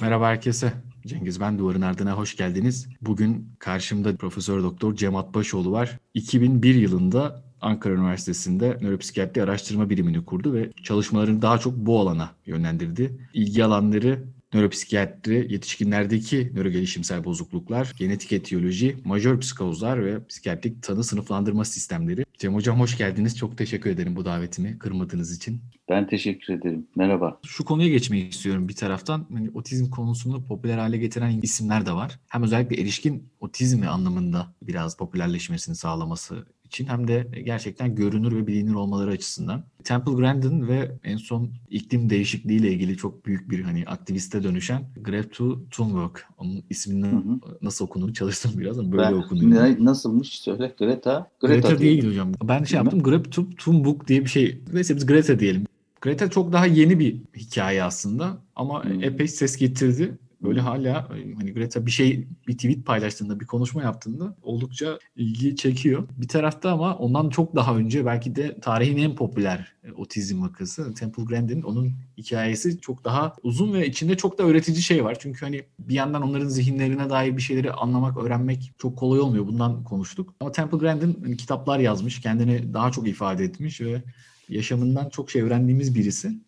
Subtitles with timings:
[0.00, 0.72] Merhaba herkese.
[1.06, 2.88] Cengiz ben Duvarın Ardına hoş geldiniz.
[3.00, 5.98] Bugün karşımda Profesör Doktor Cem Atbaşoğlu var.
[6.14, 13.18] 2001 yılında Ankara Üniversitesi'nde nöropsikiyatri araştırma birimini kurdu ve çalışmalarını daha çok bu alana yönlendirdi.
[13.34, 14.24] İlgi alanları
[14.54, 22.24] nöropsikiyatri, yetişkinlerdeki nörogelişimsel bozukluklar, genetik etiyoloji, majör psikozlar ve psikiyatrik tanı sınıflandırma sistemleri.
[22.38, 23.38] Cem Hocam hoş geldiniz.
[23.38, 25.60] Çok teşekkür ederim bu davetimi kırmadığınız için.
[25.90, 26.86] Ben teşekkür ederim.
[26.96, 27.40] Merhaba.
[27.46, 29.26] Şu konuya geçmeyi istiyorum bir taraftan.
[29.34, 32.20] Yani otizm konusunu popüler hale getiren isimler de var.
[32.28, 38.74] Hem özellikle erişkin otizmi anlamında biraz popülerleşmesini sağlaması için hem de gerçekten görünür ve bilinir
[38.74, 39.64] olmaları açısından.
[39.84, 44.82] Temple Grandin ve en son iklim değişikliği ile ilgili çok büyük bir hani aktiviste dönüşen
[45.00, 46.16] Greta Thunberg.
[46.38, 47.40] Onun ismini hı hı.
[47.62, 49.62] nasıl okunduğunu çalıştım biraz ama böyle ben, okunuyor.
[49.62, 51.30] Ne, nasılmış söyle Greta.
[51.40, 52.32] Greta, Greta değil hocam.
[52.42, 54.60] Ben şey yaptım Greta Thunberg diye bir şey.
[54.72, 55.66] Neyse biz Greta diyelim.
[56.00, 59.02] Greta çok daha yeni bir hikaye aslında ama hmm.
[59.02, 64.36] epey ses getirdi böyle hala hani Greta bir şey bir tweet paylaştığında bir konuşma yaptığında
[64.42, 66.08] oldukça ilgi çekiyor.
[66.16, 70.94] Bir tarafta ama ondan çok daha önce belki de tarihin en popüler e, otizm vakası
[70.94, 75.16] Temple Grandin'in onun hikayesi çok daha uzun ve içinde çok da öğretici şey var.
[75.20, 79.46] Çünkü hani bir yandan onların zihinlerine dair bir şeyleri anlamak, öğrenmek çok kolay olmuyor.
[79.46, 80.34] Bundan konuştuk.
[80.40, 84.02] Ama Temple Grandin hani kitaplar yazmış, kendini daha çok ifade etmiş ve
[84.48, 86.47] yaşamından çok şey öğrendiğimiz birisi.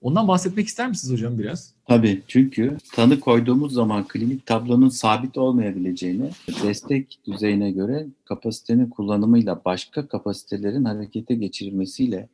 [0.00, 1.74] Ondan bahsetmek ister misiniz hocam biraz?
[1.86, 6.30] Tabii çünkü tanı koyduğumuz zaman klinik tablonun sabit olmayabileceğini,
[6.62, 12.28] destek düzeyine göre kapasitenin kullanımıyla başka kapasitelerin harekete geçirilmesiyle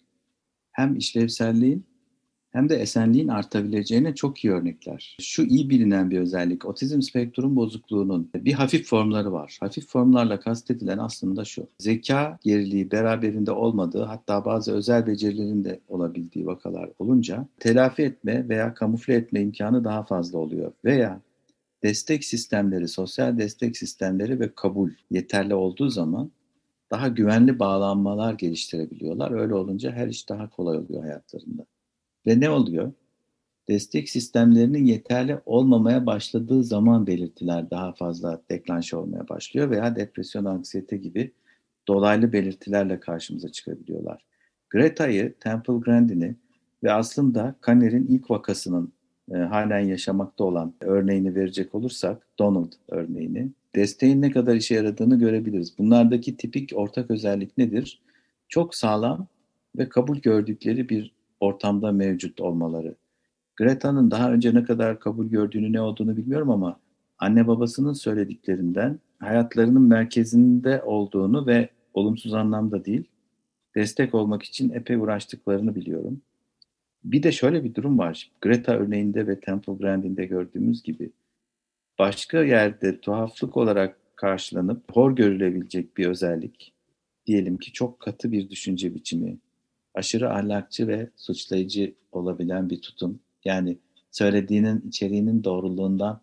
[0.72, 1.84] hem işlevselliğin
[2.56, 5.16] hem de esenliğin artabileceğine çok iyi örnekler.
[5.20, 9.56] Şu iyi bilinen bir özellik, otizm spektrum bozukluğunun bir hafif formları var.
[9.60, 16.46] Hafif formlarla kastedilen aslında şu, zeka geriliği beraberinde olmadığı hatta bazı özel becerilerin de olabildiği
[16.46, 20.72] vakalar olunca telafi etme veya kamufle etme imkanı daha fazla oluyor.
[20.84, 21.20] Veya
[21.82, 26.30] destek sistemleri, sosyal destek sistemleri ve kabul yeterli olduğu zaman
[26.90, 29.30] daha güvenli bağlanmalar geliştirebiliyorlar.
[29.30, 31.66] Öyle olunca her iş daha kolay oluyor hayatlarında.
[32.26, 32.92] Ve ne oluyor?
[33.68, 40.96] Destek sistemlerinin yeterli olmamaya başladığı zaman belirtiler daha fazla deklanşe olmaya başlıyor veya depresyon, anksiyete
[40.96, 41.32] gibi
[41.88, 44.24] dolaylı belirtilerle karşımıza çıkabiliyorlar.
[44.70, 46.36] Greta'yı, Temple Grandin'i
[46.82, 48.92] ve aslında Kanner'in ilk vakasının
[49.34, 55.78] e, halen yaşamakta olan örneğini verecek olursak, Donald örneğini, desteğin ne kadar işe yaradığını görebiliriz.
[55.78, 58.02] Bunlardaki tipik ortak özellik nedir?
[58.48, 59.26] Çok sağlam
[59.78, 62.96] ve kabul gördükleri bir ortamda mevcut olmaları.
[63.56, 66.80] Greta'nın daha önce ne kadar kabul gördüğünü ne olduğunu bilmiyorum ama
[67.18, 73.04] anne babasının söylediklerinden hayatlarının merkezinde olduğunu ve olumsuz anlamda değil,
[73.74, 76.22] destek olmak için epey uğraştıklarını biliyorum.
[77.04, 78.30] Bir de şöyle bir durum var.
[78.40, 81.10] Greta örneğinde ve Temple Grandin'de gördüğümüz gibi
[81.98, 86.72] başka yerde tuhaflık olarak karşılanıp hor görülebilecek bir özellik,
[87.26, 89.38] diyelim ki çok katı bir düşünce biçimi,
[89.96, 93.20] aşırı ahlakçı ve suçlayıcı olabilen bir tutum.
[93.44, 93.78] Yani
[94.10, 96.20] söylediğinin içeriğinin doğruluğundan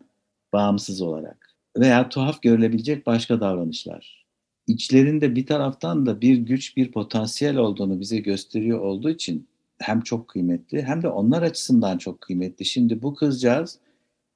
[0.53, 4.25] bağımsız olarak veya tuhaf görülebilecek başka davranışlar.
[4.67, 9.47] İçlerinde bir taraftan da bir güç, bir potansiyel olduğunu bize gösteriyor olduğu için
[9.77, 12.65] hem çok kıymetli hem de onlar açısından çok kıymetli.
[12.65, 13.79] Şimdi bu kızcağız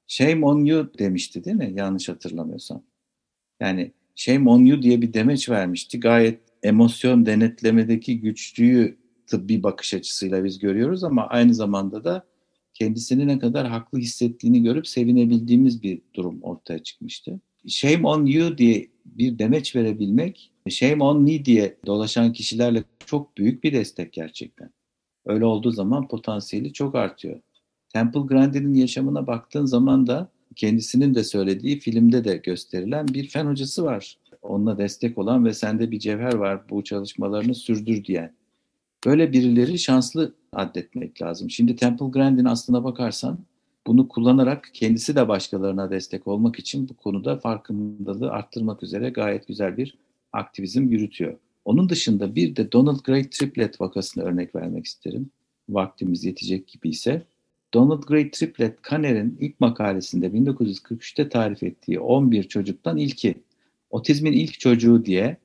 [0.06, 1.72] shame on you demişti değil mi?
[1.76, 2.82] Yanlış hatırlamıyorsam.
[3.60, 6.00] Yani shame on you diye bir demeç vermişti.
[6.00, 8.96] Gayet emosyon denetlemedeki güçlüğü
[9.28, 12.26] tıbbi bakış açısıyla biz görüyoruz ama aynı zamanda da
[12.74, 17.40] kendisini ne kadar haklı hissettiğini görüp sevinebildiğimiz bir durum ortaya çıkmıştı.
[17.68, 23.64] Shame on you diye bir demeç verebilmek, shame on me diye dolaşan kişilerle çok büyük
[23.64, 24.70] bir destek gerçekten.
[25.26, 27.40] Öyle olduğu zaman potansiyeli çok artıyor.
[27.88, 33.84] Temple Grandin'in yaşamına baktığın zaman da kendisinin de söylediği filmde de gösterilen bir fen hocası
[33.84, 34.18] var.
[34.42, 38.37] Onunla destek olan ve sende bir cevher var bu çalışmalarını sürdür diyen.
[39.06, 41.50] Böyle birileri şanslı addetmek lazım.
[41.50, 43.38] Şimdi Temple Grandin aslına bakarsan
[43.86, 49.76] bunu kullanarak kendisi de başkalarına destek olmak için bu konuda farkındalığı arttırmak üzere gayet güzel
[49.76, 49.98] bir
[50.32, 51.36] aktivizm yürütüyor.
[51.64, 55.30] Onun dışında bir de Donald Gray Triplet vakasını örnek vermek isterim.
[55.68, 57.22] Vaktimiz yetecek gibi ise.
[57.74, 63.34] Donald Gray Triplet, Kanner'in ilk makalesinde 1943'te tarif ettiği 11 çocuktan ilki.
[63.90, 65.36] Otizmin ilk çocuğu diye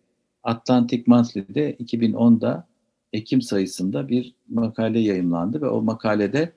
[0.44, 2.68] Atlantic Monthly'de 2010'da
[3.14, 6.54] Ekim sayısında bir makale yayımlandı ve o makalede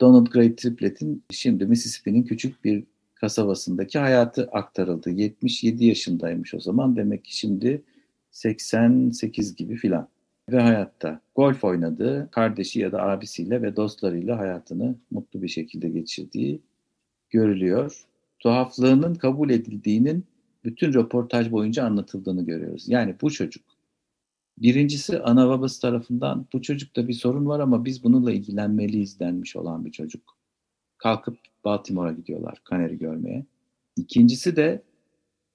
[0.00, 2.84] Donald Gray Triplet'in şimdi Mississippi'nin küçük bir
[3.14, 5.10] kasabasındaki hayatı aktarıldı.
[5.10, 6.96] 77 yaşındaymış o zaman.
[6.96, 7.82] Demek ki şimdi
[8.30, 10.08] 88 gibi filan.
[10.50, 11.20] ve hayatta.
[11.34, 16.60] Golf oynadığı, kardeşi ya da abisiyle ve dostlarıyla hayatını mutlu bir şekilde geçirdiği
[17.30, 18.04] görülüyor.
[18.38, 20.24] Tuhaflığının kabul edildiğinin
[20.64, 22.88] bütün röportaj boyunca anlatıldığını görüyoruz.
[22.88, 23.64] Yani bu çocuk
[24.58, 29.84] Birincisi ana babası tarafından bu çocukta bir sorun var ama biz bununla ilgilenmeliyiz denmiş olan
[29.84, 30.36] bir çocuk.
[30.98, 33.46] Kalkıp Baltimore'a gidiyorlar Kaner'i görmeye.
[33.96, 34.82] İkincisi de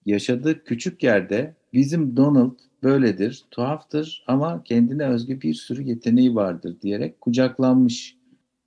[0.06, 7.22] yaşadığı küçük yerde bizim Donald böyledir, tuhaftır ama kendine özgü bir sürü yeteneği vardır diyerek
[7.22, 8.18] kucaklanmış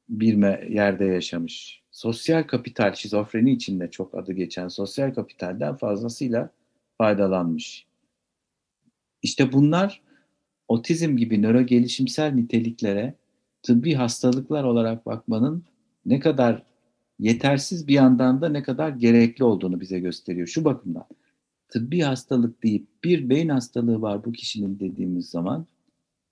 [0.08, 1.82] bir yerde yaşamış.
[1.90, 6.50] Sosyal kapital, şizofreni içinde çok adı geçen sosyal kapitalden fazlasıyla
[6.98, 7.86] faydalanmış.
[9.22, 10.02] İşte bunlar
[10.68, 13.14] otizm gibi nöro gelişimsel niteliklere
[13.62, 15.64] tıbbi hastalıklar olarak bakmanın
[16.06, 16.62] ne kadar
[17.18, 20.46] yetersiz bir yandan da ne kadar gerekli olduğunu bize gösteriyor.
[20.46, 21.06] Şu bakımdan
[21.68, 25.66] tıbbi hastalık deyip bir beyin hastalığı var bu kişinin dediğimiz zaman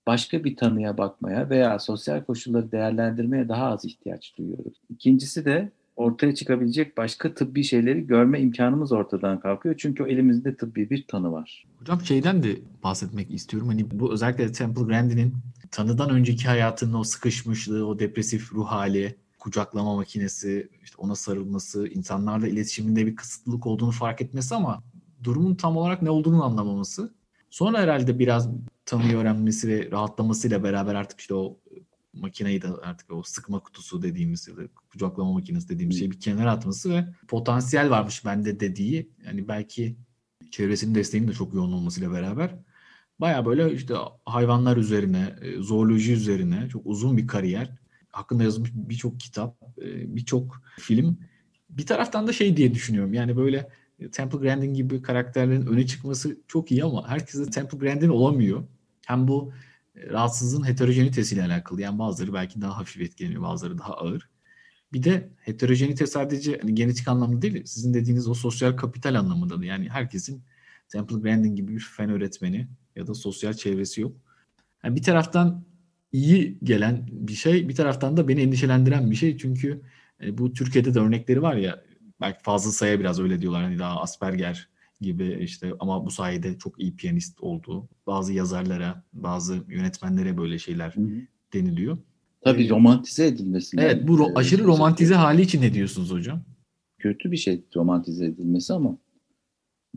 [0.06, 4.81] başka bir tanıya bakmaya veya sosyal koşulları değerlendirmeye daha az ihtiyaç duyuyoruz.
[4.91, 9.75] İkincisi de ortaya çıkabilecek başka tıbbi şeyleri görme imkanımız ortadan kalkıyor.
[9.79, 11.64] Çünkü elimizde tıbbi bir tanı var.
[11.79, 13.69] Hocam şeyden de bahsetmek istiyorum.
[13.69, 15.35] Hani bu özellikle Temple Grandin'in
[15.70, 22.49] tanıdan önceki hayatının o sıkışmışlığı, o depresif ruh hali, kucaklama makinesi, işte ona sarılması, insanlarla
[22.49, 24.82] iletişiminde bir kısıtlılık olduğunu fark etmesi ama
[25.25, 27.14] durumun tam olarak ne olduğunu anlamaması.
[27.50, 28.49] Sonra herhalde biraz
[28.87, 31.56] tanıyı öğrenmesi ve rahatlamasıyla beraber artık işte o
[32.12, 36.52] makineyi de artık o sıkma kutusu dediğimiz ya da kucaklama makinesi dediğimiz şeyi bir kenara
[36.52, 39.96] atması ve potansiyel varmış bende dediği yani belki
[40.50, 42.58] çevresinin desteğinin de çok yoğun olmasıyla beraber
[43.20, 43.94] baya böyle işte
[44.26, 47.70] hayvanlar üzerine, e, zooloji üzerine çok uzun bir kariyer.
[48.10, 51.18] Hakkında yazılmış birçok kitap, e, birçok film.
[51.70, 53.14] Bir taraftan da şey diye düşünüyorum.
[53.14, 53.68] Yani böyle
[54.12, 58.64] Temple Grandin gibi karakterlerin öne çıkması çok iyi ama herkes de Temple Grandin olamıyor.
[59.06, 59.52] Hem bu
[60.11, 61.81] rahatsızlığın heterojenitesiyle alakalı.
[61.81, 64.29] Yani bazıları belki daha hafif etkileniyor, bazıları daha ağır.
[64.93, 69.64] Bir de heterojenite sadece hani genetik anlamda değil, sizin dediğiniz o sosyal kapital anlamında da.
[69.64, 70.43] Yani herkesin
[70.88, 74.17] Temple Grandin gibi bir fen öğretmeni ya da sosyal çevresi yok.
[74.85, 75.64] Yani bir taraftan
[76.12, 79.38] iyi gelen bir şey, bir taraftan da beni endişelendiren bir şey.
[79.38, 79.82] Çünkü
[80.23, 81.85] e, bu Türkiye'de de örnekleri var ya,
[82.20, 83.62] belki fazla saya biraz öyle diyorlar.
[83.62, 84.69] Hani daha Asperger
[85.00, 87.88] gibi işte ama bu sayede çok iyi piyanist oldu.
[88.06, 91.20] Bazı yazarlara, bazı yönetmenlere böyle şeyler Hı-hı.
[91.52, 91.99] deniliyor.
[92.41, 93.76] Tabii ee, romantize edilmesi.
[93.81, 96.43] Evet bu ro- aşırı romantize hali için ne diyorsunuz hocam?
[96.99, 98.97] Kötü bir şey romantize edilmesi ama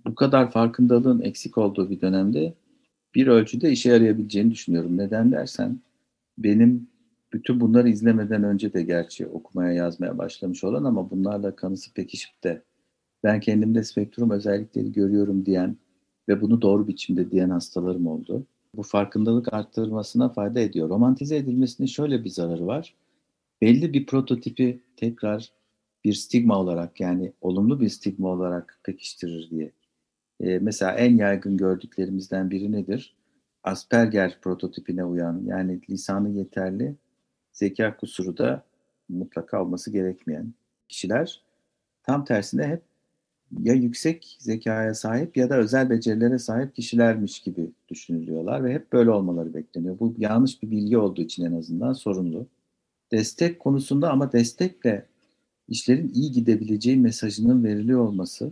[0.05, 2.53] bu kadar farkındalığın eksik olduğu bir dönemde
[3.15, 4.97] bir ölçüde işe yarayabileceğini düşünüyorum.
[4.97, 5.79] Neden dersen
[6.37, 6.87] benim
[7.33, 12.63] bütün bunları izlemeden önce de gerçi okumaya yazmaya başlamış olan ama bunlarla kanısı pekişip de
[13.23, 15.77] ben kendimde spektrum özellikleri görüyorum diyen
[16.29, 18.47] ve bunu doğru biçimde diyen hastalarım oldu.
[18.75, 20.89] Bu farkındalık arttırmasına fayda ediyor.
[20.89, 22.95] Romantize edilmesinin şöyle bir zararı var.
[23.61, 25.51] Belli bir prototipi tekrar
[26.03, 29.71] bir stigma olarak yani olumlu bir stigma olarak pekiştirir diye.
[30.39, 33.15] Ee, mesela en yaygın gördüklerimizden biri nedir?
[33.63, 36.95] Asperger prototipine uyan yani lisanı yeterli,
[37.51, 38.63] zeka kusuru da
[39.09, 40.53] mutlaka olması gerekmeyen
[40.89, 41.41] kişiler
[42.03, 42.81] tam tersine hep
[43.59, 49.09] ya yüksek zekaya sahip ya da özel becerilere sahip kişilermiş gibi düşünülüyorlar ve hep böyle
[49.09, 49.99] olmaları bekleniyor.
[49.99, 52.47] Bu yanlış bir bilgi olduğu için en azından sorunlu.
[53.11, 55.05] Destek konusunda ama destekle
[55.67, 58.51] işlerin iyi gidebileceği mesajının veriliyor olması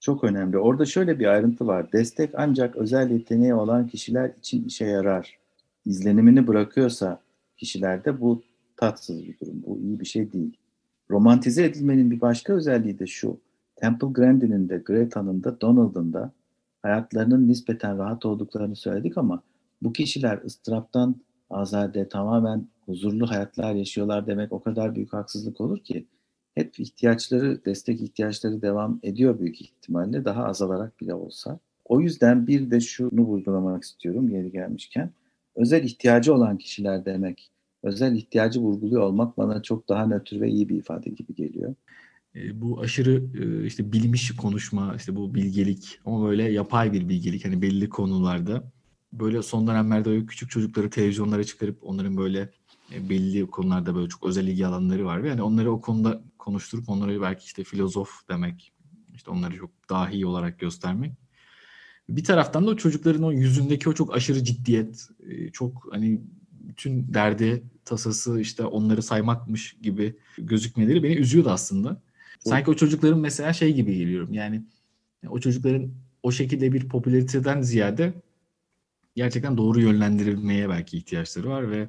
[0.00, 0.58] çok önemli.
[0.58, 1.92] Orada şöyle bir ayrıntı var.
[1.92, 5.38] Destek ancak özel yeteneği olan kişiler için işe yarar.
[5.86, 7.20] İzlenimini bırakıyorsa
[7.56, 8.42] kişilerde bu
[8.76, 9.62] tatsız bir durum.
[9.66, 10.56] Bu iyi bir şey değil.
[11.10, 13.40] Romantize edilmenin bir başka özelliği de şu
[13.76, 16.32] Temple Grandin'in de Greta'nın da Donald'ın da
[16.82, 19.42] hayatlarının nispeten rahat olduklarını söyledik ama
[19.82, 21.16] bu kişiler ıstıraptan
[21.50, 26.06] azade, tamamen huzurlu hayatlar yaşıyorlar demek o kadar büyük haksızlık olur ki
[26.54, 31.58] hep ihtiyaçları, destek ihtiyaçları devam ediyor büyük ihtimalle daha azalarak bile olsa.
[31.84, 35.10] O yüzden bir de şunu vurgulamak istiyorum yeri gelmişken.
[35.56, 37.50] Özel ihtiyacı olan kişiler demek,
[37.82, 41.74] özel ihtiyacı vurguluyor olmak bana çok daha nötr ve iyi bir ifade gibi geliyor.
[42.36, 47.44] E, bu aşırı e, işte bilmiş konuşma, işte bu bilgelik ama böyle yapay bir bilgelik
[47.44, 48.72] hani belli konularda.
[49.12, 52.50] Böyle son dönemlerde böyle küçük çocukları televizyonlara çıkarıp onların böyle
[52.94, 56.88] e, belli konularda böyle çok özel ilgi alanları var ve yani onları o konuda konuşturup
[56.88, 58.72] onları belki işte filozof demek,
[59.14, 61.12] işte onları çok dahi olarak göstermek.
[62.08, 65.08] Bir taraftan da o çocukların o yüzündeki o çok aşırı ciddiyet,
[65.52, 72.02] çok hani bütün derdi, tasası işte onları saymakmış gibi gözükmeleri beni üzüyordu aslında.
[72.48, 74.32] Sanki o çocukların mesela şey gibi geliyorum.
[74.32, 74.62] Yani
[75.28, 75.90] o çocukların
[76.22, 78.12] o şekilde bir popülariteden ziyade
[79.16, 81.88] gerçekten doğru yönlendirilmeye belki ihtiyaçları var ve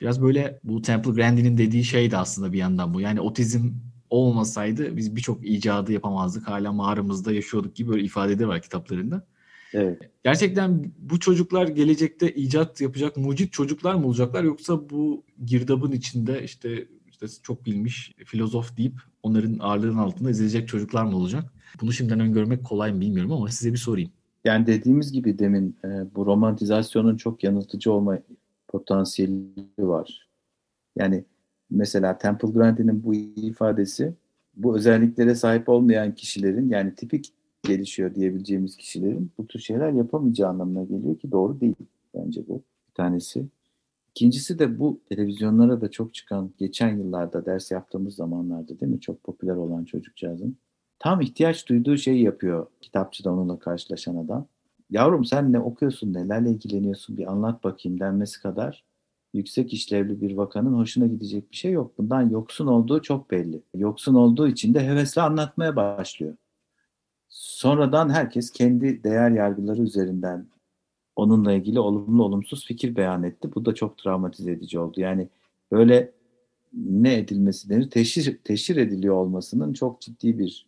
[0.00, 3.00] biraz böyle bu Temple Grandin'in dediği şey de aslında bir yandan bu.
[3.00, 3.70] Yani otizm
[4.10, 6.48] olmasaydı biz birçok icadı yapamazdık.
[6.48, 9.26] Hala mağaramızda yaşıyorduk gibi böyle ifadeleri var kitaplarında.
[9.72, 10.10] Evet.
[10.24, 16.86] Gerçekten bu çocuklar gelecekte icat yapacak mucit çocuklar mı olacaklar yoksa bu girdabın içinde işte
[17.10, 18.94] işte çok bilmiş filozof deyip
[19.26, 21.44] onların ağırlığının altında ezilecek çocuklar mı olacak?
[21.80, 24.10] Bunu şimdiden öngörmek kolay mı bilmiyorum ama size bir sorayım.
[24.44, 28.18] Yani dediğimiz gibi demin e, bu romantizasyonun çok yanıltıcı olma
[28.68, 29.44] potansiyeli
[29.78, 30.28] var.
[30.96, 31.24] Yani
[31.70, 34.14] mesela Temple Grandin'in bu ifadesi
[34.56, 40.84] bu özelliklere sahip olmayan kişilerin yani tipik gelişiyor diyebileceğimiz kişilerin bu tür şeyler yapamayacağı anlamına
[40.84, 41.74] geliyor ki doğru değil
[42.14, 43.46] bence bu bir tanesi.
[44.16, 49.24] İkincisi de bu televizyonlara da çok çıkan geçen yıllarda ders yaptığımız zamanlarda değil mi çok
[49.24, 50.56] popüler olan çocukcağızın
[50.98, 54.46] tam ihtiyaç duyduğu şeyi yapıyor kitapçıda onunla karşılaşan adam.
[54.90, 58.84] Yavrum sen ne okuyorsun, nelerle ilgileniyorsun bir anlat bakayım denmesi kadar
[59.34, 61.98] yüksek işlevli bir vakanın hoşuna gidecek bir şey yok.
[61.98, 63.62] Bundan yoksun olduğu çok belli.
[63.74, 66.36] Yoksun olduğu için de hevesle anlatmaya başlıyor.
[67.28, 70.46] Sonradan herkes kendi değer yargıları üzerinden
[71.16, 73.54] onunla ilgili olumlu olumsuz fikir beyan etti.
[73.54, 75.00] Bu da çok travmatize edici oldu.
[75.00, 75.28] Yani
[75.72, 76.12] böyle
[76.72, 77.90] ne edilmesi denir?
[77.90, 80.66] Teşhir, teşhir ediliyor olmasının çok ciddi bir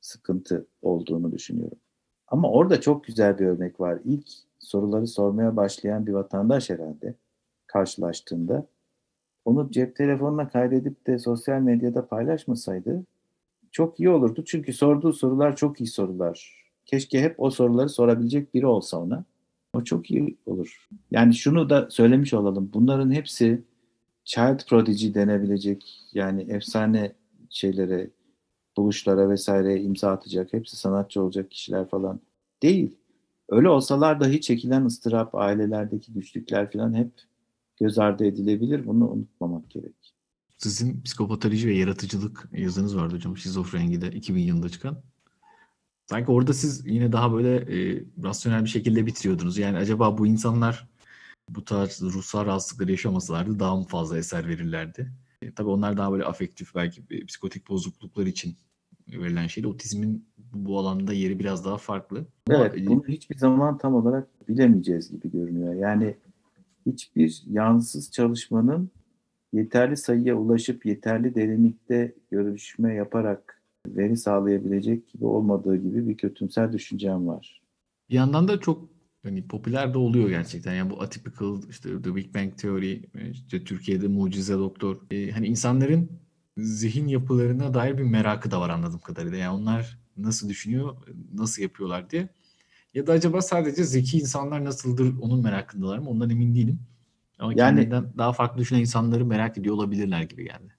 [0.00, 1.78] sıkıntı olduğunu düşünüyorum.
[2.28, 3.98] Ama orada çok güzel bir örnek var.
[4.04, 7.14] İlk soruları sormaya başlayan bir vatandaş herhalde
[7.66, 8.66] karşılaştığında
[9.44, 13.04] onu cep telefonuna kaydedip de sosyal medyada paylaşmasaydı
[13.72, 14.44] çok iyi olurdu.
[14.44, 16.66] Çünkü sorduğu sorular çok iyi sorular.
[16.86, 19.24] Keşke hep o soruları sorabilecek biri olsa ona.
[19.76, 20.88] O çok iyi olur.
[21.10, 22.70] Yani şunu da söylemiş olalım.
[22.74, 23.64] Bunların hepsi
[24.24, 27.12] child prodigy denebilecek yani efsane
[27.50, 28.10] şeylere,
[28.76, 30.52] buluşlara vesaire imza atacak.
[30.52, 32.20] Hepsi sanatçı olacak kişiler falan
[32.62, 32.96] değil.
[33.48, 37.10] Öyle olsalar dahi çekilen ıstırap, ailelerdeki güçlükler falan hep
[37.80, 38.86] göz ardı edilebilir.
[38.86, 40.14] Bunu unutmamak gerek.
[40.58, 43.36] Sizin psikopatoloji ve yaratıcılık yazınız vardı hocam.
[43.36, 45.02] Şizofrengi'de 2000 yılında çıkan.
[46.06, 49.58] Sanki orada siz yine daha böyle e, rasyonel bir şekilde bitiriyordunuz.
[49.58, 50.88] Yani acaba bu insanlar
[51.48, 55.12] bu tarz ruhsal rahatsızlıkları yaşamasalardı daha mı fazla eser verirlerdi?
[55.42, 58.56] E, tabii onlar daha böyle afektif belki e, psikotik bozukluklar için
[59.08, 59.66] verilen şeydi.
[59.66, 62.26] Otizmin bu alanda yeri biraz daha farklı.
[62.50, 65.74] Evet, bunu hiçbir zaman tam olarak bilemeyeceğiz gibi görünüyor.
[65.74, 66.16] Yani
[66.86, 68.90] hiçbir yansız çalışmanın
[69.52, 73.55] yeterli sayıya ulaşıp yeterli derinlikte görüşme yaparak
[73.96, 77.62] veri sağlayabilecek gibi olmadığı gibi bir kötümser düşüncem var.
[78.10, 78.88] Bir yandan da çok
[79.22, 80.74] hani popüler de oluyor gerçekten.
[80.74, 83.02] Yani bu atypical işte The Big Bang Theory,
[83.32, 84.96] işte Türkiye'de Mucize Doktor.
[85.10, 86.10] Ee, hani insanların
[86.56, 89.38] zihin yapılarına dair bir merakı da var anladığım kadarıyla.
[89.38, 90.96] Yani onlar nasıl düşünüyor,
[91.34, 92.28] nasıl yapıyorlar diye.
[92.94, 96.10] Ya da acaba sadece zeki insanlar nasıldır onun merakındalar mı?
[96.10, 96.80] Ondan emin değilim.
[97.38, 100.75] Ama yani, kendinden daha farklı düşünen insanları merak ediyor olabilirler gibi geldi.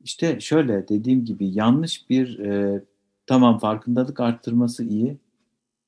[0.00, 2.82] İşte şöyle dediğim gibi yanlış bir e,
[3.26, 5.18] tamam farkındalık arttırması iyi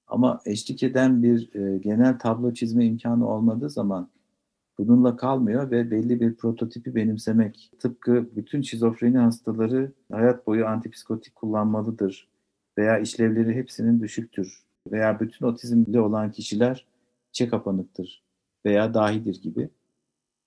[0.07, 4.09] ama eşlik eden bir e, genel tablo çizme imkanı olmadığı zaman
[4.79, 7.71] bununla kalmıyor ve belli bir prototipi benimsemek.
[7.79, 12.29] Tıpkı bütün şizofreni hastaları hayat boyu antipsikotik kullanmalıdır
[12.79, 16.87] veya işlevleri hepsinin düşüktür veya bütün otizmli olan kişiler
[17.31, 18.23] içe kapanıktır
[18.65, 19.69] veya dahidir gibi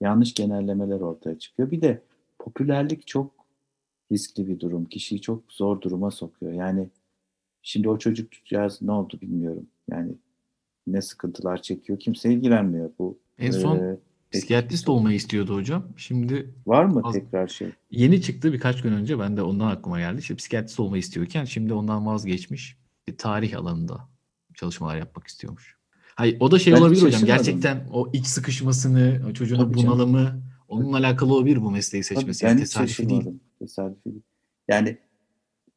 [0.02, 1.72] yanlış genellemeler ortaya çıkıyor.
[1.72, 2.02] Bir de
[2.40, 3.35] popülerlik çok
[4.12, 4.86] riskli bir durum.
[4.86, 6.54] Kişiyi çok zor duruma sokuyor.
[6.54, 6.90] Yani
[7.62, 9.68] şimdi o çocukcağız ne oldu bilmiyorum.
[9.92, 10.12] Yani
[10.88, 12.90] ne sıkıntılar çekiyor kimse ilgilenmiyor.
[13.00, 13.98] Bu en son e,
[14.32, 15.84] psikiyatrist olmayı istiyordu hocam.
[15.98, 17.70] Şimdi var mı az, tekrar şey?
[17.92, 19.20] Yeni çıktı birkaç gün önce.
[19.20, 20.20] Ben de ondan aklıma geldi.
[20.20, 22.78] İşte psikiyatrist olmayı istiyorken şimdi ondan vazgeçmiş.
[23.08, 24.10] Bir tarih alanında
[24.54, 25.76] çalışmalar yapmak istiyormuş.
[26.16, 27.26] Hayır o da şey ben olabilir hocam.
[27.26, 30.44] Gerçekten o iç sıkışmasını, o çocuğun Tabii bunalımı canım.
[30.68, 32.40] onunla alakalı olabilir bu mesleği seçmesi.
[32.40, 33.26] Tabii, ben yani tesadüfi değil.
[33.60, 34.10] Tesadüfi.
[34.68, 34.98] Yani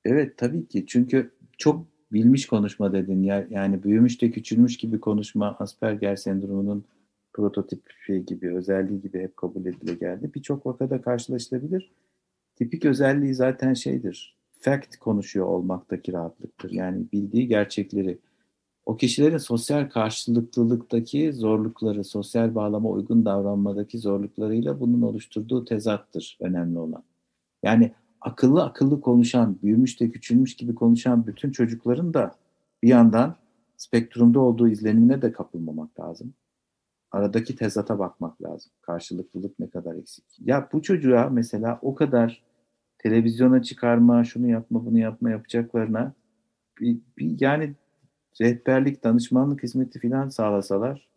[0.05, 5.57] evet tabii ki çünkü çok bilmiş konuşma dedin ya yani büyümüş de küçülmüş gibi konuşma
[5.59, 6.85] Asperger sendromunun
[7.33, 10.31] prototipi gibi özelliği gibi hep kabul edile geldi.
[10.35, 11.93] Birçok vakada karşılaşılabilir.
[12.57, 14.37] Tipik özelliği zaten şeydir.
[14.61, 16.71] Fact konuşuyor olmaktaki rahatlıktır.
[16.71, 18.19] Yani bildiği gerçekleri
[18.87, 27.05] o kişilerin sosyal karşılıklılıktaki zorlukları, sosyal bağlama uygun davranmadaki zorluklarıyla bunun oluşturduğu tezattır önemli olan.
[27.63, 32.37] Yani akıllı akıllı konuşan, büyümüş de küçülmüş gibi konuşan bütün çocukların da
[32.83, 33.37] bir yandan
[33.77, 36.35] spektrumda olduğu izlenimine de kapılmamak lazım.
[37.11, 38.73] Aradaki tezata bakmak lazım.
[38.83, 40.25] Karşılıklılık ne kadar eksik.
[40.41, 42.43] Ya bu çocuğa mesela o kadar
[42.99, 46.13] televizyona çıkarma, şunu yapma, bunu yapma yapacaklarına
[46.81, 47.75] bir, bir yani
[48.41, 51.09] rehberlik, danışmanlık hizmeti filan sağlasalar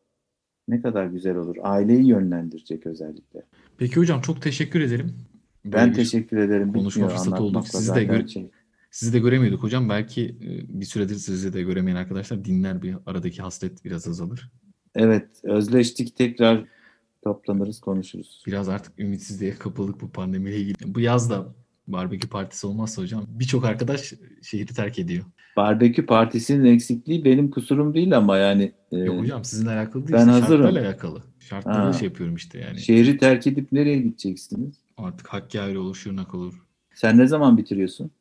[0.68, 1.56] ne kadar güzel olur.
[1.62, 3.44] Aileyi yönlendirecek özellikle.
[3.78, 5.16] Peki hocam çok teşekkür ederim.
[5.66, 6.74] Ben teşekkür ederim.
[6.74, 7.56] konuşma Bitmiyor, fırsatı olduk.
[7.56, 8.50] anlatmakla Sizi de gör- şey.
[8.92, 9.90] Sizi de göremiyorduk hocam.
[9.90, 14.52] Belki e, bir süredir sizi de göremeyen arkadaşlar dinler bir aradaki hasret biraz azalır.
[14.96, 16.66] Evet, özleştik tekrar
[17.24, 18.44] toplanırız, konuşuruz.
[18.48, 20.76] Biraz artık ümitsizliğe kapıldık bu pandemiyle ilgili.
[20.96, 21.56] Bu yaz da
[21.88, 25.26] barbekü partisi olmazsa hocam birçok arkadaş şehri terk ediyor.
[25.58, 30.14] Barbekü partisinin eksikliği benim kusurum değil ama yani e, Yok hocam sizinle alakalı değil.
[30.14, 30.64] ben işte hazırım.
[30.64, 31.24] Şartlarla alakalı.
[31.40, 31.94] Şartlarla Ha.
[31.94, 32.80] şey yapıyorum işte yani.
[32.80, 34.76] şehri terk edip nereye gideceksiniz?
[35.02, 36.66] Artık Hakkari olur, Şırnak olur.
[36.94, 38.12] Sen ne zaman bitiriyorsun?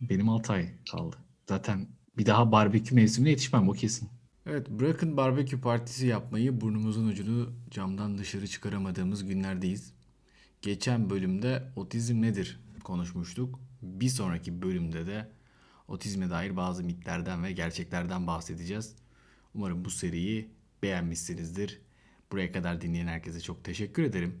[0.00, 1.16] Benim 6 ay kaldı.
[1.48, 1.88] Zaten
[2.18, 4.08] bir daha barbekü mevsimine yetişmem o kesin.
[4.46, 9.94] Evet bırakın barbekü partisi yapmayı burnumuzun ucunu camdan dışarı çıkaramadığımız günlerdeyiz.
[10.62, 13.60] Geçen bölümde otizm nedir konuşmuştuk.
[13.82, 15.28] Bir sonraki bölümde de
[15.88, 18.96] otizme dair bazı mitlerden ve gerçeklerden bahsedeceğiz.
[19.54, 20.50] Umarım bu seriyi
[20.82, 21.80] beğenmişsinizdir.
[22.32, 24.40] Buraya kadar dinleyen herkese çok teşekkür ederim.